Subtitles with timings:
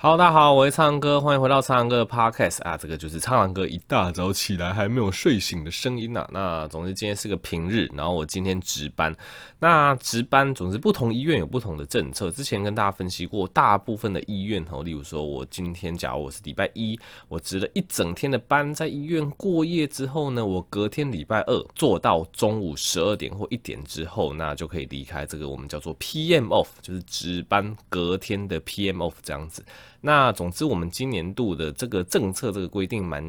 [0.00, 6.28] 好大家好，我是苍狼哥，欢迎回到苍狼哥的 Podcast 啊，这个就是苍狼哥一大早起来还没有睡醒的声音呐、啊。
[6.30, 9.12] 那总之今天是个平日，然后我今天值班。
[9.58, 12.30] 那值班，总之不同医院有不同的政策。
[12.30, 16.96] 之前跟大家分析过，大部分的医院哦，例如说我今天假如我是礼拜一，
[17.26, 29.64] 我值了一整天的班，在医院过夜之后呢，我隔天礼拜二做到中午十二点或一点之后，那就可以离开这个我们叫做 PM off，就是值班隔天的 PM off 这样子。
[30.00, 33.20] 那总之，我们今年度的这个政策，这个规定蛮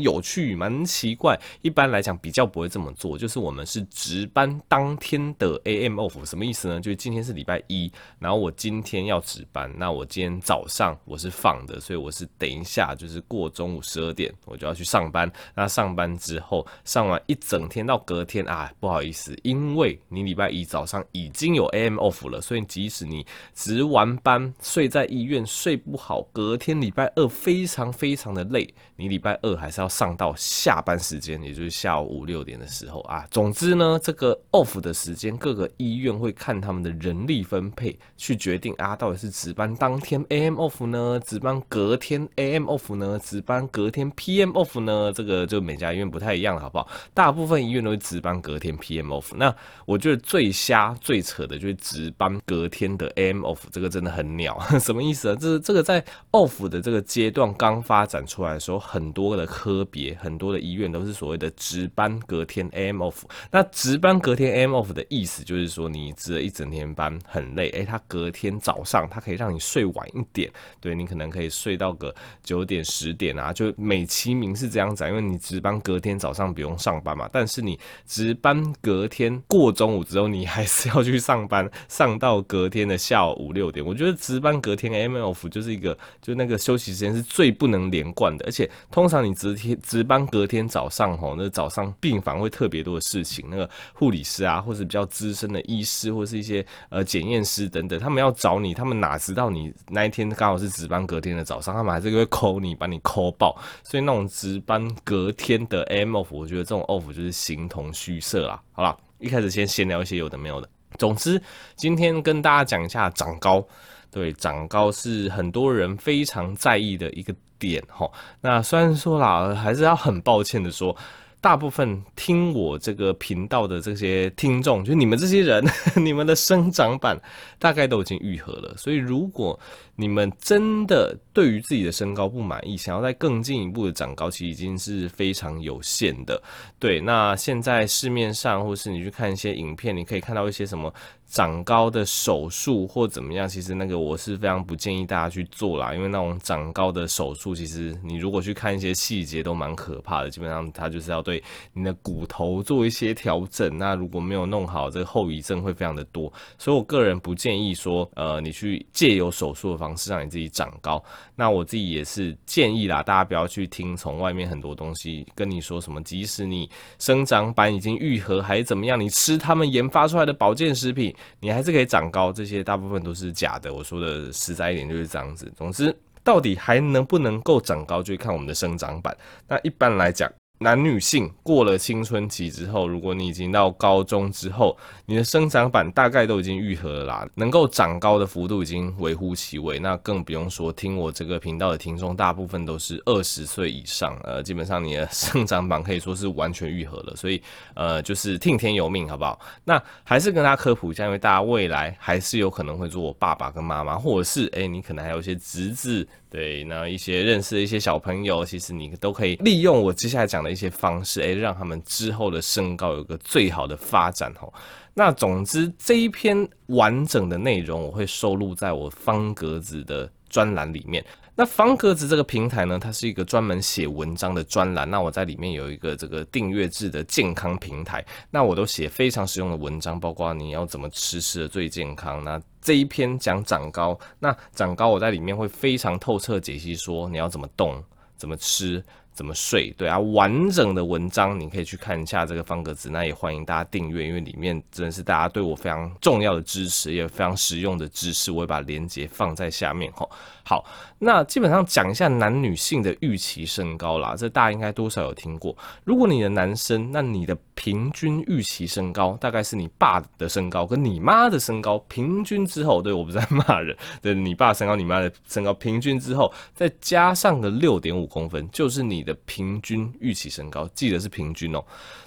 [0.00, 1.36] 有趣，蛮奇怪。
[1.62, 3.18] 一般来讲，比较不会这么做。
[3.18, 6.80] 就是我们是值班当天的 AM off，什么意思呢？
[6.80, 15.28] 就是今天是礼拜一，然后我今天要值班，那我今天早上我是放的，所以我是等一下就是过中午十二点，我就要去上班。
[15.56, 25.95] 那上班之后，上完一整天到隔天啊，不好意思，因为你礼拜一早上已经有 AM off 了，所以即使你值完班睡在医院睡不。
[25.96, 33.26] 不好，隔天礼拜二非常非常的累，你礼拜二还是要上到下班时间，也就是下午五六点的时候啊。
[33.30, 45.10] 总之呢，这个 off 的时间，各个医院会看他们的人力分配去决定啊，到底是值班当天 AM off 呢，值班隔天 AM off 呢，值班隔天 PM off 呢？
[45.14, 46.86] 这个就每家医院不太一样了，好不好？
[47.14, 49.34] 大部分医院都会值班隔天 PM off。
[49.36, 49.56] 那
[49.86, 55.36] 我觉得最瞎最扯的就是值班隔天的 AM off，这个真的很鸟， 什么意思啊？
[55.40, 55.85] 这这个。
[55.86, 63.22] 在 off 的这个阶段刚发展出来的时候，很多的科别、很多的医院都是所谓的值班隔天 AM off。
[63.52, 72.12] 那值班隔天 AM off 的意思就是说，你值了一整天班很累，诶，他隔天早上他可以让你睡晚一点，对，你可能可以睡到个
[72.42, 77.30] 九点十点啊，就美其名是这样子，因为你值班隔天早上不用上班嘛。
[77.32, 83.86] 但是你值班隔天过中午之后，你还是要去上班，上到隔天的下午五六点。
[83.86, 85.75] 我觉得值班隔天 AM off 就是。
[85.76, 108.60] 一个就那个休息时间是最不能连贯的，而且通常你值天值班隔天早上吼，那早上病房会特别多的事情，那个护理师啊，或是比较资深的医师，或是一些呃检验师等等，他们要找你，他们哪知道你那一天刚好是值班隔天的早上，他们还是会 call 你，把你 call 爆，所以那种值班隔天的 M off，我觉得这种 off 就是形同虚设啦。
[108.72, 110.68] 好了，一开始先闲聊一些有的没有的，
[110.98, 111.40] 总之
[111.76, 113.66] 今天跟大家讲一下长高。
[114.10, 118.10] 对，长高是很多人非常在意的一个点齁。
[118.40, 120.96] 那虽然说啦，还是要很抱歉的说，
[121.40, 125.64] 大部分听我这个频道的这些听众，就你们这些人，
[125.96, 127.20] 你们的生长板
[127.58, 128.74] 大概都已经愈合了。
[128.76, 129.58] 所以如果
[129.94, 136.42] 你们真的对于自己的身高不满意，想要再更进一步的长高，其实已经是非常有限的。
[136.78, 140.92] 对，那现在市面上，或是你去看一些影片，你可以看到一些什么。
[141.28, 150.30] 长高的手术或怎么样，其实那个我是非常不建议大家去做啦，因为那种长高的手术，其实你如果去看一些细节都蛮可怕的。
[150.30, 151.42] 基本上它就是要对
[151.72, 156.32] 你的骨头做一些调整，那如果没有弄好，这个后遗症会非常的多。
[156.58, 161.02] 所以我个人不建议说，呃，你去借由手术的方式让你自己长高。
[161.34, 171.14] 那我自己也是建议啦，大家不要去听从外面很多东西跟你说什么，即使你生长板已经愈合还是怎么样，你吃他们研发出来的保健食品。
[171.40, 173.72] 你还是可以长高，这些大部分都是假的。
[173.72, 175.50] 我说的实在一点就是这样子。
[175.56, 179.16] 总之，到底还能不能够长高，就看我们的生长板。
[179.46, 189.78] 那一般来讲，男女性过了青春期之后，如果你已经到高中之后，你的生长板大概都已经愈合了啦，能够长高的幅度已经微乎其微。
[189.78, 197.14] 那更不用说听我这个频道的听众，大部分都是二十岁以上，呃，基本上你的生长板可以说是完全愈合了。
[197.14, 197.42] 所以，
[197.74, 199.38] 呃，就是听天由命，好不好？
[199.64, 206.06] 那还是跟大家科普一下，因为大家未来还是有可能会做我爸爸跟妈妈，或者是哎、欸，你可能还有一些侄子。
[206.28, 214.52] 对，那一些认识的一些小朋友，其实你都可以利用我接下来讲的一些方式，哎，让他们之后的身高有个最好的发展哦。
[214.92, 221.04] 那总之这一篇完整的内容，我会收录在我方格子的专栏里面。
[221.38, 224.88] 那方格子这个平台呢，它是一个专门写文章的专栏。
[224.88, 232.24] 那我在里面有一个这个订阅制的健康平台，那我都写非常实用的文章，包括你要怎么吃吃的最健康。
[232.24, 237.84] 那这一篇讲长高，那长高我在里面会非常透彻解析，说你要怎么动，
[238.16, 238.82] 怎么吃。
[239.16, 250.06] 怎么睡，对啊，完整的文章你可以去看一下这个方格子，那也欢迎大家订阅，因为里面真的是大家对我非常重要的支持，也非常实用的知识，我会把链接放在下面哈。
[250.48, 250.64] 好，
[250.98, 255.56] 那基本上讲一下男女性的预期身高啦，这大家应该多少有听过。
[255.84, 269.06] 如果你的男生，那你的平均预期身高大概是你爸的身高跟你妈的身高平均之后，对，我不是在骂人，对，你爸身高、你妈的身高平均之后，再加上个六点五公分，就是你。
[269.06, 271.64] 的平均预期身高，记得是平均哦。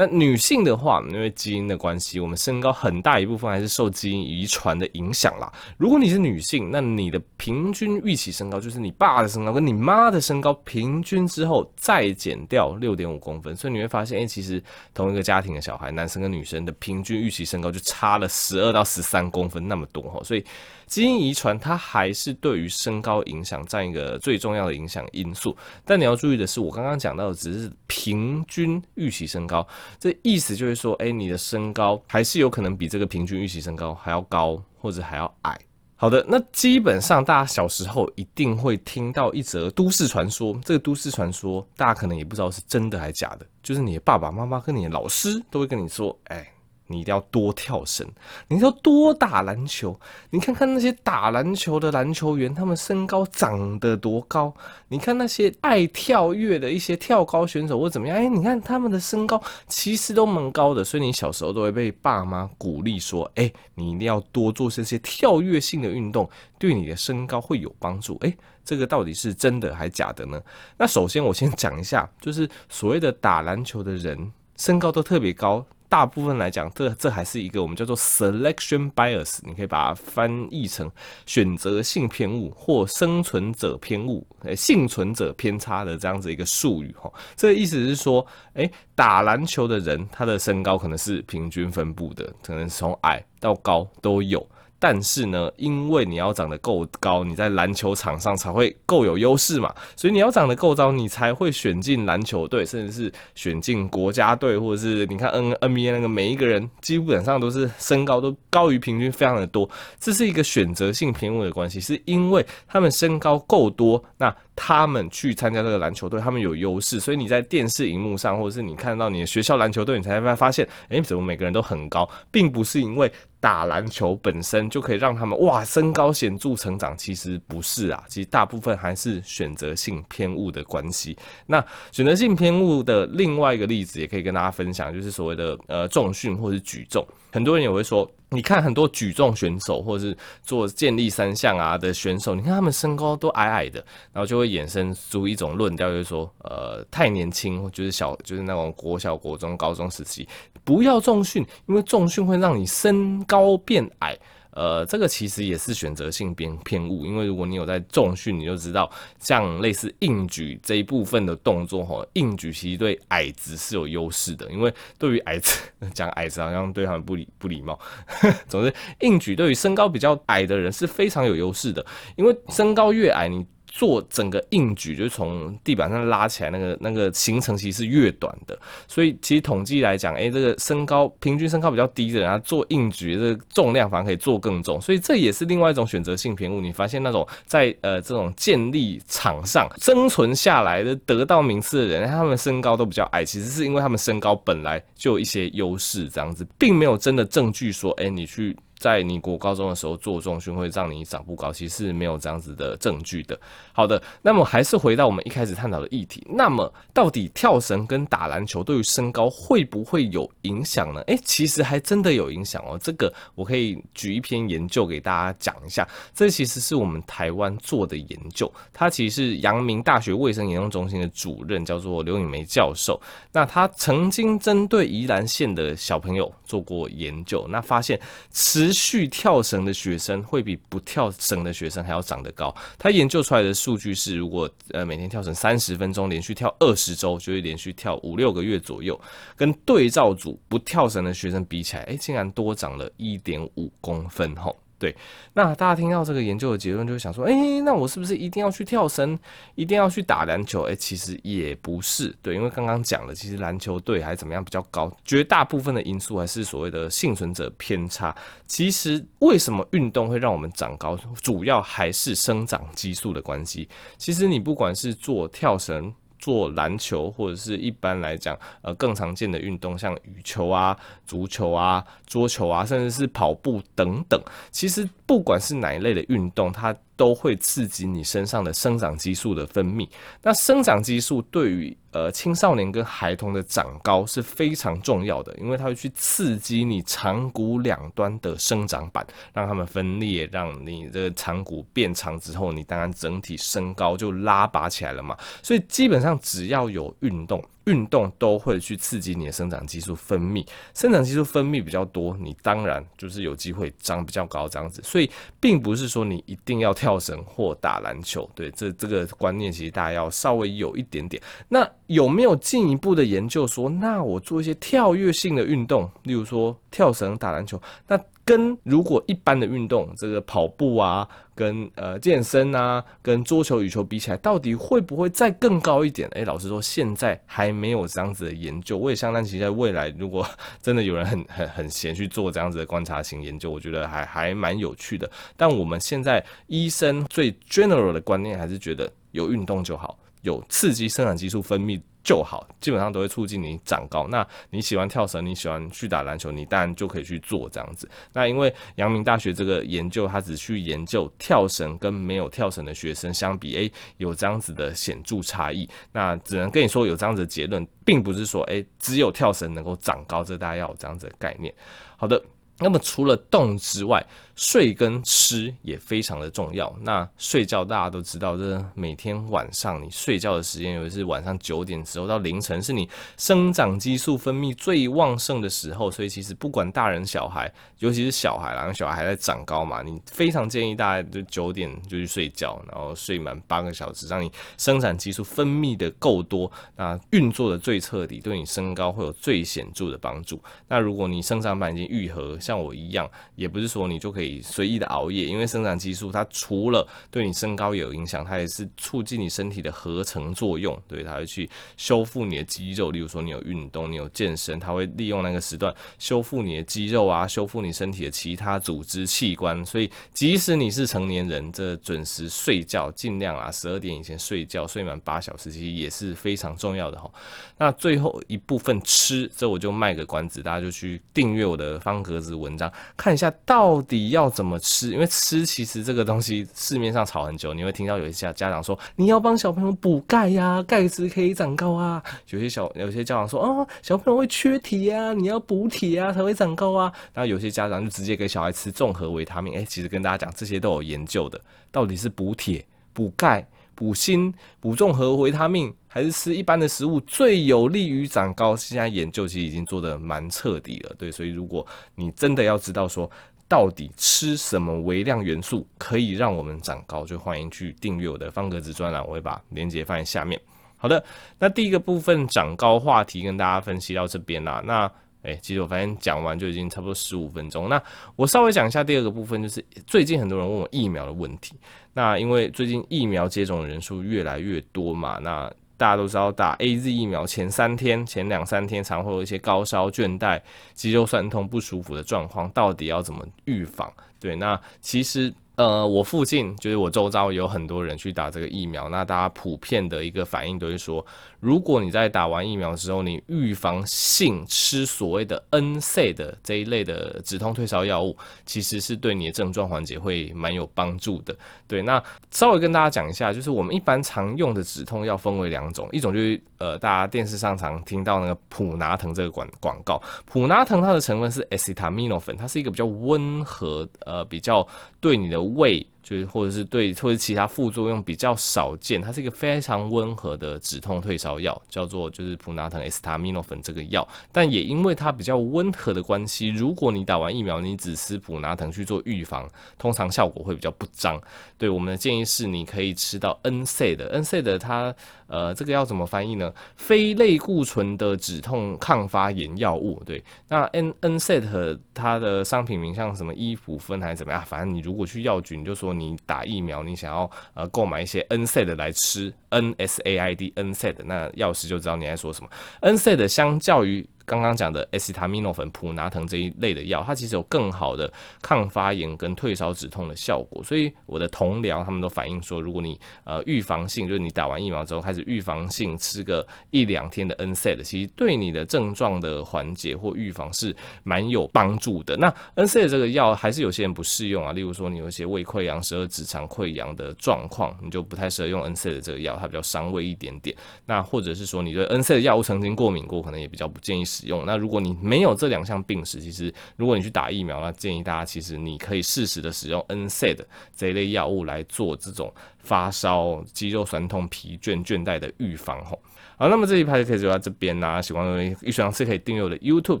[0.00, 5.52] 那女性的话，因为基因的关系，我们身高很大一部分还是受基因遗传的影响啦。
[5.76, 14.62] 如果你是女性，那你的平均预期身高就是你爸的身高跟你妈的身高平均之后再减掉六点五公分，所以你会发现，哎、其实
[14.94, 20.18] 同一个家庭的小孩，男生跟女生的平均预期身高就差了十二到十三公分那么多哈。
[20.24, 20.42] 所以
[20.86, 25.54] 基因遗传它还是对于身高影响占一个最重要的影响因素。
[25.84, 29.66] 但你要注意的是，我刚刚讲到的只是平均预期身高。
[29.98, 35.58] 这意思就是说，哎，你的身高还是有可能比这个平均预期身高还要高，或者还要矮。
[35.96, 46.46] 好的，那基本上大家小时候一定会听到一则都市传说，这个都市传说大家可能也不知道是真的还是假的，就是你的爸爸妈妈跟你的老师都会跟你说，哎。
[46.90, 48.04] 你一定要多跳绳，
[48.48, 49.98] 你要多打篮球。
[50.30, 54.52] 你看看那些打篮球的篮球员，他们身高长得多高？
[54.88, 58.16] 你看那些爱跳跃的一些跳高选手或怎么样？
[58.16, 60.82] 哎，你看他们的身高其实都蛮高的。
[60.82, 66.28] 所以你小时候都会被爸妈鼓励说：“哎，你一定要多做这些跳跃性的运动，
[66.58, 70.42] 对你的身高会有帮助。”哎，这个到底是真的还是假的呢？
[70.76, 75.64] 那首先我先讲一下，就是所谓的打篮球的人身高都特别高。
[75.90, 80.88] 大部分来讲，这这还是一个我们叫做 selection bias，你可以把它翻译成
[81.26, 87.12] 选择性偏误或生存者偏误、诶幸存者偏差的这样子一个术语哈。
[87.34, 94.48] 这意思是说，诶，打篮球的人他的身高可能是平均分布的，可能从矮到高都有。
[94.82, 99.72] 但是呢，因为你要长得够高，你在篮球场上才会够有优势嘛。
[99.94, 109.68] 所以你要长得够高，你才会选进篮球队，甚至是选进国家队，或者是你看 N NBA 那个每一个人基本上都是身高都高于平均非常的多。
[110.00, 123.12] 这是一个选择性偏误的关系，是因为他们身高够多，那他们去参加这个篮球队，他们有优势，所以你在电视荧幕上，或者是你看到你的学校篮球队，你才会发现，哎、怎么每个人都很高，并不是因为。
[123.40, 131.16] 打篮球本身就可以让他们哇身高显著成长，其实不是啊，其实大部分还是选择性偏误的关系。
[131.46, 137.04] 那选择性偏误的另外一个例子，也可以跟大家分享，就是所谓的呃重训或是举重。
[137.30, 150.28] 很多人也会说，你看很多举重选手或者是做健力三项啊的选手，你看他们身高都矮矮的，然后就会衍生出一种论调，就是说呃太年轻，就是小就是那种国小、国中、高中时期。
[150.62, 154.18] 不要重训，因为重训会让你身高变矮。
[154.60, 165.58] 呃，这个其实也是选择性偏偏误，因为如果你有在重训，你就知道，像类似硬举这一部分的动作，哈，硬举其实对矮子是有优势的，因为对于矮子
[165.94, 167.80] 讲矮子好像对他们不礼不礼貌。
[168.46, 168.70] 总之，
[169.00, 171.86] 硬举对于身高比较矮的人是非常有优势的，
[172.16, 173.46] 因为身高越矮，你。
[173.70, 178.58] 做整个硬举，就是从地板上拉起来，那个那个行程其实是越短的。
[178.86, 184.80] 所以其实统计来讲，诶，这个身高平均身高比较低的人，他做硬举，这个重量反而可以做更重。
[184.80, 186.60] 所以这也是另外一种选择性偏误。
[186.60, 198.56] 你发现那种在呃这种健力场上生存下来的、得到名次的人，他们身高都比较矮，其实是因为他们身高本来就有一些优势，这样子，并没有真的证据说，诶，你去。
[198.80, 203.38] 在你国高中的时候做重训会让你长不高，其实是没有这样子的证据的。
[203.72, 211.02] 好的，那么还是回到我们一开始探讨的议题，那么到底跳绳跟打篮球对于身高会不会有影响呢？
[211.02, 212.78] 诶，其实还真的有影响哦。
[212.82, 215.86] 这个我可以举一篇研究给大家讲一下。
[216.14, 222.98] 这其实是我们台湾做的研究，它其实是阳明大学卫生研究中心的主任，叫做刘颖梅教授。
[223.30, 228.00] 那他曾经针对宜兰县的小朋友做过研究，那发现
[228.32, 232.54] 持续跳绳的学生会比不跳绳的学生还要长得高。
[232.78, 238.98] 他研究出来的数据是，如果呃每天跳绳三十分钟，连续跳二十周，就会连续跳五六个月左右，
[239.36, 244.56] 跟对照组不跳绳的学生比起来，哎，竟然多长了一点五公分吼。
[244.80, 244.96] 对，
[245.34, 249.16] 那大家听到这个研究的结论，就会想说，诶，那我是不是一定要去跳绳，
[249.54, 250.62] 一定要去打篮球？
[250.62, 258.16] 诶，其实也不是，对，因为刚刚讲了，其实篮球队还怎么样比较高，绝大部分的因素还是所谓的幸存者偏差。
[258.46, 263.68] 其实为什么运动会让我们长高，主要还是生长激素的关系。
[263.98, 265.94] 其实你不管是做跳绳。
[266.20, 274.20] 做篮球或者是一般来讲，呃，更常见的运动，像羽球啊、足球啊、桌球啊，甚至是跑步等等。
[274.50, 279.88] 其实不管是哪一类的运动，它都会刺激你身上的生长激素的分泌。
[280.20, 295.16] 那生长激素对于呃青少年跟孩童的长高是非常重要的，因为它会去刺激你长骨两端的生长板，让它们分裂，让你的长骨变长之后，你当然整体身高就拉拔起来了嘛。
[295.42, 297.42] 所以基本上只要有运动。
[297.70, 304.82] 运动都会去刺激你的生长激素分泌，生长激素分泌比较多，你当然就是有机会长比较高这样子。
[304.82, 305.08] 所以
[305.38, 311.22] 并不是说你一定要跳绳或打篮球，对，这这个观念其实大家要稍微有一点点。
[311.48, 321.08] 那有没有进一步的研究说，那我做一些跳跃性的运动，例如说跳绳、打篮球，那跟如果一般的运动，这个跑步啊，
[321.40, 326.06] 跟呃健身啊，跟桌球、羽球比起来，到底会不会再更高一点？
[326.10, 328.76] 诶，老实说，现在还没有这样子的研究。
[328.76, 330.28] 我也相当期待未来，如果
[330.60, 335.10] 真的有人很很很闲去做这样子的观察型研究，我觉得还还蛮有趣的。
[335.34, 341.80] 但我们现在医生最 general 的观念还是觉得有运动就好，有刺激生长激素分泌。
[342.02, 344.06] 就好，基本上都会促进你长高。
[344.08, 347.88] 那你喜欢跳绳，你喜欢去打篮球，你当然就可以去做这样子。
[348.12, 355.68] 那因为阳明大学这个研究，它只去研究跳绳跟没有跳绳的学生相比，诶、有这样子的显著差异。
[355.92, 361.54] 那只能跟你说有这样子的结论，并不是说诶、只有跳绳能够长高，这大家要有这样子的概念。
[361.96, 362.22] 好的。
[362.60, 364.04] 那么除了动之外，
[364.36, 366.74] 睡跟吃也非常的重要。
[366.82, 372.88] 那睡觉大家都知道，这每天晚上你睡觉的时间，尤其是晚上九点之后到凌晨，是你
[373.18, 375.90] 生长激素分泌最旺盛的时候。
[375.90, 390.42] 所以其实不管大人小孩，尤其是小孩啦，小孩还在长高嘛，你非常建议大家就九点就去睡觉，然后睡满八个小时，让你生长激素分泌的够多，那运作的最彻底，对你身高会有最显著的帮助。
[390.68, 402.90] 那如果你生长板已经愈合，像我一样，也不是说你就可以随意的熬夜，因为生长激素它除了对你身高有影响，它也是促进你身体的合成作用，对，它会去修复你的肌肉。
[402.90, 409.64] 例如说你有运动，你有健身，它会利用那个时段修复你的肌肉啊，修复你身体的其他组织器官。
[409.64, 417.08] 所以即使你是成年人，这准时睡觉，尽量啊十二点以前睡觉，睡满八小时，其实也是非常重要的哈。
[417.56, 424.90] 那最后一部分吃，这我就卖个关子，大家就去订阅我的方格子文章，看一下到底要怎么吃。
[424.90, 432.02] 因为吃其实这个东西市面上炒很久，你会听到有一些家长说，你要帮小朋友补钙呀，钙质可以长高啊。
[432.30, 436.92] 有些小有些家长说，哦，小朋友会缺铁呀，你要补铁啊才会长高啊。
[437.12, 439.54] 然后有些家长就直接给小孩吃综合维他命。
[439.54, 443.46] 哎，其实跟大家讲，这些都有研究的，到底是补铁、补钙。
[443.80, 448.54] 补锌、补综合维他命，还是吃一般的食物最有利于长高？
[448.54, 451.10] 现在研究其实已经做得蛮彻底了，对。
[451.10, 453.10] 所以如果你真的要知道说
[453.48, 460.38] 到底吃什么微量元素可以让我们长高，就欢迎去订阅我的方格子专栏，我会把链接放在下面。
[460.76, 461.02] 好的，
[461.38, 464.62] 那第一个部分长高话题跟大家分析到这边啦。
[464.66, 467.68] 那哎，其实我发现讲完就已经差不多十五分钟。
[467.68, 467.82] 那
[468.16, 471.54] 我稍微讲一下第二个部分，就是最近很多人问我疫苗的问题。
[471.92, 480.40] 那因为最近疫苗接种的人数越来越多嘛，那大家都知道打 AZ 疫苗前三天、前两三天常会有一些高烧、倦怠、
[480.74, 483.92] 肌肉酸痛、不舒服的状况，到底要怎么预防？
[484.18, 485.32] 对，那其实。
[485.56, 491.04] 呃，我附近就是我周遭有很多人去打这个疫苗，那大家普遍的一个反应都是说，
[491.40, 498.16] 如果你在打完疫苗之后，你预防性吃所谓的 N C 的这一类的止痛退烧药物，
[498.46, 501.36] 其实是对你的症状缓解会蛮有帮助的。
[501.66, 514.66] 对，那稍微跟大家讲一下，就是我们一般常用的止痛药分为两种，一种就是呃，大家电视上常听到那个普拿疼这个广广告，普拿疼它的成分是 acetaminophen，它是一个比较温和，呃，比较
[515.00, 515.40] 对你的。
[515.40, 524.06] 胃就是，或者是对，或者其他副作用比较少见，它是一个非常温和的止痛退烧药，叫做就是普拿疼 acetaminophen 这个药。
[524.32, 529.48] 但也因为它比较温和的关系，如果你打完疫苗，你只吃普拿疼去做预防，
[529.78, 531.16] 通常效果会比较不彰。
[531.56, 534.92] 对，我们的建议是，你可以吃到 N C 的 N C 的它。
[535.30, 536.52] 呃，这个要怎么翻译呢？
[536.76, 540.22] 非类固醇的止痛抗发炎药物，对。
[540.48, 544.42] 那 N NSA 的它的商品名像什么伊普芬还是怎么样？
[544.44, 552.50] 反正你如果去药局，你就说你打疫苗，你想要呃购买一些 NSA 的来吃 NSAID NSA 的那药师就知道你在说什么。
[552.82, 558.08] NSA 的相较于刚刚讲的 acetaminophen 普拿疼这一类的药，它其实有更好的
[558.40, 560.62] 抗发炎跟退烧止痛的效果。
[560.62, 570.72] 所以我的同僚他们都反映说，如果你呃预防性，就是你打完疫苗之后开始预防性吃个一两天的 NSAID，其实对你的症状的缓解或预防是
[571.02, 572.16] 蛮有帮助的。
[572.16, 580.56] 那 NSAID 这个药还是有些人不适用啊，例如说你有一些胃溃疡、十二指肠溃疡的状况，你就不太适合用 NSAID 这个药，它比较伤胃一点点。
[580.86, 584.44] 那或者是说你对 NSAID 的药物曾经过敏过，可能也比较不建议使使用。
[584.44, 590.38] 那如果你没有这两项病史，其实如果你去打疫苗，那建议大家其实你可以适时的使用 NSAID
[590.76, 595.98] 这一类药物来做这种发烧、肌肉酸痛、疲倦、倦怠的预防吼。
[596.36, 598.00] 好，那么这一拍就可以就到这边啦。
[598.00, 600.00] 喜欢的预想是可以订阅我的 YouTube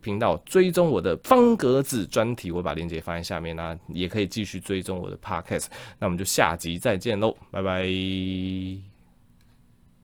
[0.00, 5.66] 频道，追踪我的方格子专题，我把链接放在下面啦，也可以继续追踪我的 Podcast。
[6.00, 8.93] 那我们就下集再见喽，拜拜。